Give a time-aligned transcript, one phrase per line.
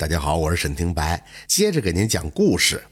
[0.00, 2.82] 大家好，我是沈听白，接着给您讲故事。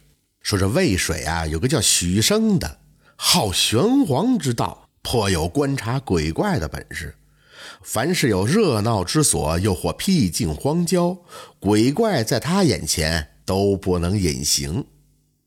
[0.43, 2.81] 说这渭水啊，有个叫许生的，
[3.17, 7.15] 好玄黄之道，颇有观察鬼怪的本事。
[7.83, 11.17] 凡是有热闹之所，又或僻静荒郊，
[11.59, 14.85] 鬼怪在他眼前都不能隐形。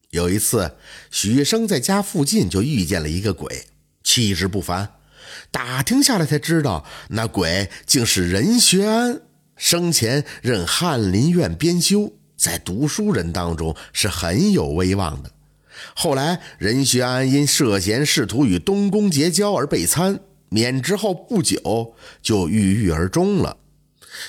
[0.10, 0.78] 有一次，
[1.12, 3.68] 许生在家附近就遇见了一个鬼，
[4.04, 4.94] 气质不凡。
[5.52, 9.22] 打听下来才知道，那鬼竟是任学安。
[9.62, 15.30] 生前任翰林院编修，在读书人当中是很有威望的。
[15.96, 20.20] 后来任学安因涉嫌试图与东宫结交而被参，
[20.50, 21.94] 免职后不久
[22.24, 23.58] 就郁郁而终了。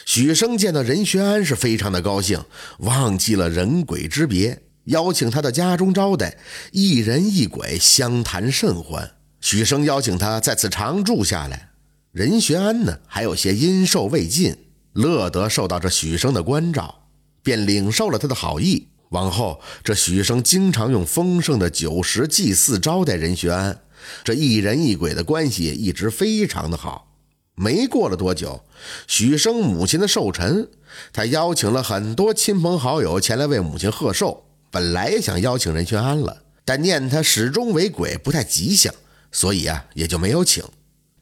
[0.04, 2.44] 许生见到任学安是非常的高兴，
[2.80, 6.36] 忘记了人鬼之别，邀请他到家中招待，
[6.72, 9.12] 一人一鬼相谈甚欢。
[9.40, 11.70] 许生邀请他在此常住下来，
[12.12, 14.54] 任学安呢还有些阴寿未尽。
[14.92, 17.06] 乐得受到这许生的关照，
[17.42, 18.88] 便领受了他的好意。
[19.10, 23.82] 往后，这许生经常用丰盛的酒食祭祀招待任学安，
[24.24, 27.08] 这一人一鬼的关系一直非常的好。
[27.54, 28.64] 没过了多久，
[29.06, 30.70] 许生母亲的寿辰，
[31.12, 34.44] 他邀请了很多亲朋好友前来为母亲贺寿。
[34.70, 38.94] 本来想邀请任学安了，但念他始终为鬼，不太吉祥，
[39.30, 40.64] 所以啊，也就没有请。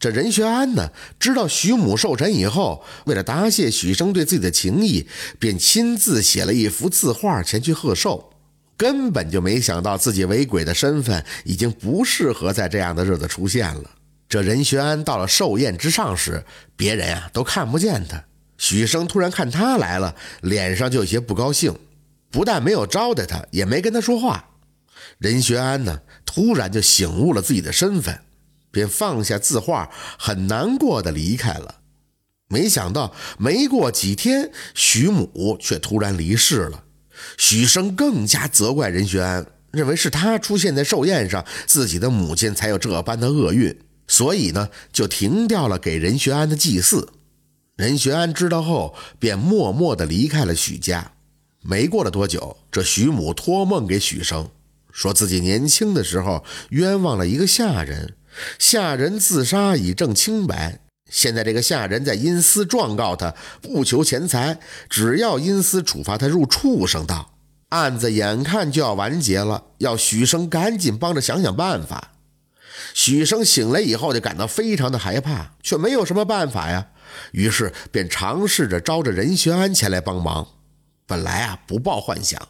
[0.01, 5.07] 这任学安呢，知道许母寿辰以后，为了答谢许生对自己的情谊，
[5.39, 8.33] 便亲自写了一幅字画前去贺寿，
[8.79, 13.91] 根本就没想到自己为鬼的身份已经不适合在这样的日子出现了。
[14.27, 16.43] 这任学安到了寿宴之上时，
[16.77, 18.25] 别人啊都看不见他，
[18.57, 21.77] 许生突然看他来了，脸上就有些不高兴，
[22.31, 24.47] 不但没有招待他，也没跟他说话。
[25.19, 28.19] 任学安呢，突然就醒悟了自己的身份。
[28.71, 31.77] 便放下字画，很难过的离开了。
[32.49, 36.85] 没想到，没过几天，许母却突然离世了。
[37.37, 43.79] 许生更加责怪任学安，认为是他出现在寿宴上，自己的母亲才有这般的厄运，
[44.09, 47.13] 所以呢，就停掉了给任学安的祭祀。
[47.77, 51.13] 任学安知道后，便默默的离开了许家。
[51.63, 54.49] 没过了多久，这许母托梦给许生，
[54.91, 58.17] 说自己年轻的时候冤枉了一个下人。
[58.59, 60.81] 下人自杀以证清白，
[61.11, 64.59] 现在这个下人在阴司状告他，不求钱财，
[64.89, 67.35] 只要阴司处罚他入畜生道。
[67.71, 72.13] 案子眼看就要完结了，要许生赶紧帮着想想办法。
[72.95, 76.89] 许生醒来以后就感到非常的害怕，却没有什么办法呀，
[77.33, 80.47] 于是便尝试着招着任学安前来帮忙。
[81.07, 82.49] 本来啊不抱幻想，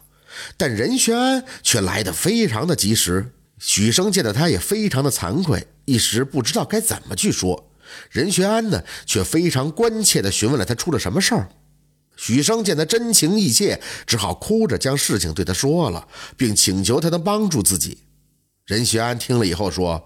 [0.57, 3.33] 但任学安却来得非常的及时。
[3.61, 7.71] 许生见到他也非常的惭愧，一时不知道该怎么去说。
[8.09, 11.47] 任学安呢，却非常关切地询问了他出了什么事儿。
[12.17, 17.99] 许生见他真情意切，只好哭着将事情对他说了，并请求他能帮助自己。
[18.65, 20.03] 任学安听了以后说：“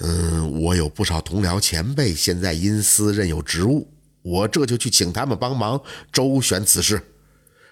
[0.00, 5.78] 嗯，我有不少同僚前辈现在因私任有职务，我这就去请他们帮忙
[6.10, 7.02] 周旋此事。”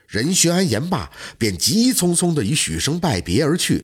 [0.07, 3.83] 任学安言罢，便急匆匆地与许生拜别而去。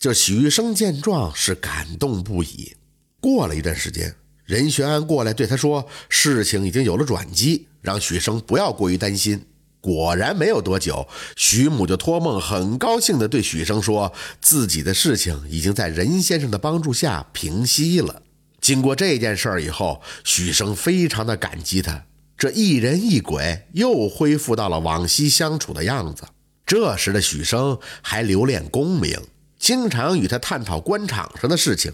[0.00, 2.74] 这许生见状是感动不已。
[3.20, 4.14] 过了一段时间，
[4.46, 9.44] 任学安过来对他说：“事情已经有了转机，让许生不要过于担心。”
[9.82, 11.06] 果然没有多久，
[11.36, 18.22] 许母就托梦，很高兴地对许生说：“自己的事情已经在任先生的帮助下平息了。”
[18.58, 22.06] 经过这件事儿以后，许生非常的感激他。
[22.38, 26.24] 这一人一鬼又恢复到了往昔相处的样子。
[26.64, 29.20] 这时的许生还留恋功名。
[29.60, 31.92] 经常与他探讨官场上的事情，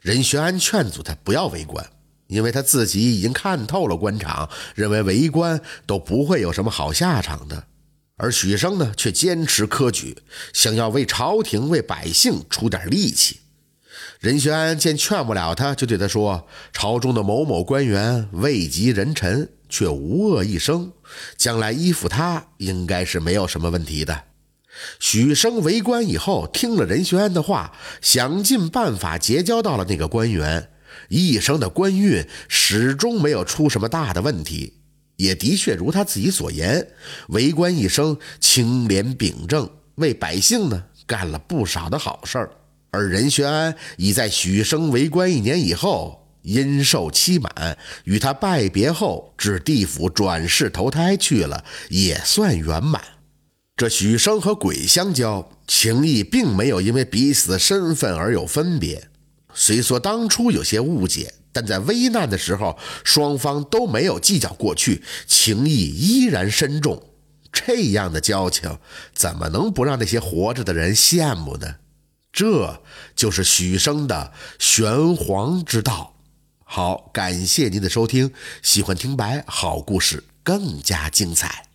[0.00, 1.86] 任学安劝阻他不要为官，
[2.26, 7.64] 因为他自己已经看透了官场，认为为官都不会有什么好下场的。
[8.16, 10.16] 而许生呢，却坚持科举，
[10.54, 13.40] 想要为朝廷、为百姓出点力气。
[14.20, 20.92] 任学安见劝不了他，就对他说：“朝中的某某官员位极人臣，却无恶一生，
[21.36, 24.24] 将来依附他应该是没有什么问题的。”
[24.98, 30.70] 许生为官以后，听了任学安的话，想尽办法结交到了那个官员，
[31.08, 34.74] 一生的官运始终没有出什么大的问题，
[35.16, 36.86] 也的确如他自己所言，
[37.28, 42.50] 为官一生清廉秉正，为百姓呢干了不少的好事儿。
[42.90, 53.00] 而任学安已在许生为官一年以后，因寿期满，与他拜别后，至地府转世投胎去了，也算圆满。
[53.76, 59.08] 这许生和鬼相交情谊并没有因为彼此的身份而有分别。
[59.54, 67.02] 虽说当初有些误解但在危难的时候双方都没有计较过去情谊依然深重。
[67.52, 68.78] 这样的交情
[69.14, 71.76] 怎么能不让那些活着的人羡慕呢？
[72.32, 72.82] 这
[73.14, 76.14] 就是许生的玄黄之道。
[76.64, 78.32] 好感谢您的收听
[78.62, 81.71] 喜欢听白好故事更加精彩。